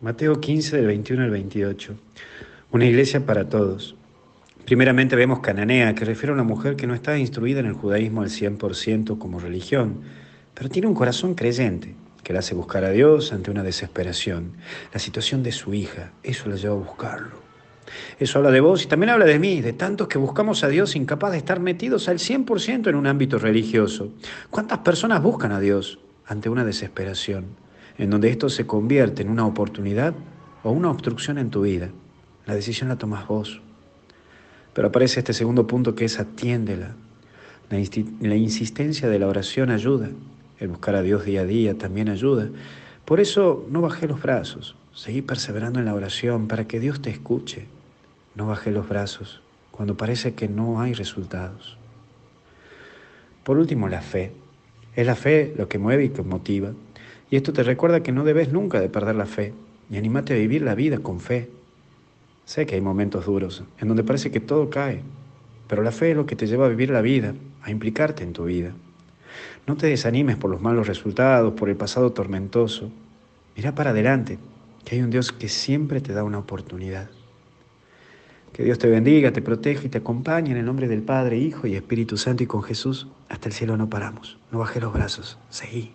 Mateo 0.00 0.40
15 0.40 0.76
del 0.76 0.86
21 0.86 1.24
al 1.24 1.30
28. 1.30 1.92
Una 2.70 2.86
iglesia 2.86 3.26
para 3.26 3.48
todos. 3.48 3.96
Primeramente 4.64 5.16
vemos 5.16 5.40
Cananea, 5.40 5.96
que 5.96 6.04
refiere 6.04 6.30
a 6.30 6.34
una 6.34 6.44
mujer 6.44 6.76
que 6.76 6.86
no 6.86 6.94
está 6.94 7.18
instruida 7.18 7.58
en 7.58 7.66
el 7.66 7.72
judaísmo 7.72 8.22
al 8.22 8.28
100% 8.28 9.18
como 9.18 9.40
religión, 9.40 10.02
pero 10.54 10.68
tiene 10.68 10.86
un 10.86 10.94
corazón 10.94 11.34
creyente, 11.34 11.96
que 12.22 12.32
la 12.32 12.38
hace 12.38 12.54
buscar 12.54 12.84
a 12.84 12.90
Dios 12.90 13.32
ante 13.32 13.50
una 13.50 13.64
desesperación. 13.64 14.52
La 14.92 15.00
situación 15.00 15.42
de 15.42 15.50
su 15.50 15.74
hija, 15.74 16.12
eso 16.22 16.48
la 16.48 16.54
lleva 16.54 16.76
a 16.76 16.78
buscarlo. 16.78 17.32
Eso 18.20 18.38
habla 18.38 18.52
de 18.52 18.60
vos 18.60 18.84
y 18.84 18.86
también 18.86 19.10
habla 19.10 19.24
de 19.24 19.40
mí, 19.40 19.60
de 19.62 19.72
tantos 19.72 20.06
que 20.06 20.18
buscamos 20.18 20.62
a 20.62 20.68
Dios 20.68 20.94
incapaz 20.94 21.32
de 21.32 21.38
estar 21.38 21.58
metidos 21.58 22.08
al 22.08 22.20
100% 22.20 22.86
en 22.86 22.94
un 22.94 23.08
ámbito 23.08 23.40
religioso. 23.40 24.12
¿Cuántas 24.48 24.78
personas 24.78 25.20
buscan 25.20 25.50
a 25.50 25.58
Dios 25.58 25.98
ante 26.24 26.48
una 26.48 26.64
desesperación? 26.64 27.46
En 27.98 28.10
donde 28.10 28.30
esto 28.30 28.48
se 28.48 28.66
convierte 28.66 29.22
en 29.22 29.28
una 29.28 29.46
oportunidad 29.46 30.14
o 30.62 30.70
una 30.70 30.90
obstrucción 30.90 31.38
en 31.38 31.50
tu 31.50 31.62
vida. 31.62 31.90
La 32.46 32.54
decisión 32.54 32.88
la 32.88 32.96
tomas 32.96 33.26
vos. 33.26 33.60
Pero 34.72 34.88
aparece 34.88 35.20
este 35.20 35.32
segundo 35.32 35.66
punto 35.66 35.94
que 35.94 36.04
es 36.04 36.18
atiéndela. 36.18 36.94
La, 37.70 37.78
la 38.20 38.36
insistencia 38.36 39.08
de 39.08 39.18
la 39.18 39.26
oración 39.26 39.70
ayuda. 39.70 40.08
El 40.58 40.68
buscar 40.68 40.94
a 40.94 41.02
Dios 41.02 41.24
día 41.24 41.42
a 41.42 41.44
día 41.44 41.76
también 41.76 42.08
ayuda. 42.08 42.48
Por 43.04 43.20
eso 43.20 43.66
no 43.70 43.80
bajé 43.80 44.06
los 44.06 44.22
brazos. 44.22 44.76
Seguí 44.94 45.22
perseverando 45.22 45.78
en 45.78 45.84
la 45.84 45.94
oración 45.94 46.48
para 46.48 46.66
que 46.66 46.80
Dios 46.80 47.02
te 47.02 47.10
escuche. 47.10 47.66
No 48.34 48.46
bajé 48.46 48.70
los 48.70 48.88
brazos 48.88 49.42
cuando 49.70 49.96
parece 49.96 50.34
que 50.34 50.48
no 50.48 50.80
hay 50.80 50.92
resultados. 50.92 51.76
Por 53.44 53.58
último, 53.58 53.88
la 53.88 54.02
fe. 54.02 54.32
Es 54.96 55.06
la 55.06 55.14
fe 55.14 55.54
lo 55.56 55.68
que 55.68 55.78
mueve 55.78 56.06
y 56.06 56.08
que 56.08 56.22
motiva. 56.22 56.72
Y 57.30 57.36
esto 57.36 57.52
te 57.52 57.62
recuerda 57.62 58.02
que 58.02 58.12
no 58.12 58.24
debes 58.24 58.52
nunca 58.52 58.80
de 58.80 58.88
perder 58.88 59.14
la 59.14 59.26
fe 59.26 59.52
y 59.90 59.96
animate 59.96 60.34
a 60.34 60.36
vivir 60.36 60.62
la 60.62 60.74
vida 60.74 60.98
con 60.98 61.20
fe. 61.20 61.50
Sé 62.44 62.66
que 62.66 62.74
hay 62.74 62.80
momentos 62.80 63.26
duros 63.26 63.64
en 63.78 63.88
donde 63.88 64.04
parece 64.04 64.30
que 64.30 64.40
todo 64.40 64.70
cae, 64.70 65.02
pero 65.66 65.82
la 65.82 65.92
fe 65.92 66.10
es 66.10 66.16
lo 66.16 66.26
que 66.26 66.36
te 66.36 66.46
lleva 66.46 66.66
a 66.66 66.70
vivir 66.70 66.90
la 66.90 67.02
vida, 67.02 67.34
a 67.62 67.70
implicarte 67.70 68.24
en 68.24 68.32
tu 68.32 68.44
vida. 68.44 68.72
No 69.66 69.76
te 69.76 69.86
desanimes 69.86 70.36
por 70.36 70.50
los 70.50 70.62
malos 70.62 70.86
resultados, 70.86 71.52
por 71.52 71.68
el 71.68 71.76
pasado 71.76 72.12
tormentoso. 72.12 72.90
Mira 73.54 73.74
para 73.74 73.90
adelante, 73.90 74.38
que 74.84 74.96
hay 74.96 75.02
un 75.02 75.10
Dios 75.10 75.30
que 75.32 75.48
siempre 75.48 76.00
te 76.00 76.14
da 76.14 76.24
una 76.24 76.38
oportunidad. 76.38 77.10
Que 78.54 78.64
Dios 78.64 78.78
te 78.78 78.88
bendiga, 78.88 79.30
te 79.30 79.42
proteja 79.42 79.84
y 79.84 79.90
te 79.90 79.98
acompañe 79.98 80.50
en 80.50 80.56
el 80.56 80.64
nombre 80.64 80.88
del 80.88 81.02
Padre, 81.02 81.36
Hijo 81.36 81.66
y 81.66 81.76
Espíritu 81.76 82.16
Santo 82.16 82.42
y 82.42 82.46
con 82.46 82.62
Jesús. 82.62 83.08
Hasta 83.28 83.48
el 83.48 83.54
cielo 83.54 83.76
no 83.76 83.90
paramos. 83.90 84.38
No 84.50 84.58
bajé 84.58 84.80
los 84.80 84.92
brazos. 84.92 85.38
Seguí. 85.50 85.92